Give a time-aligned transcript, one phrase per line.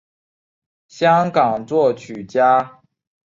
[0.87, 2.81] 香港作曲家。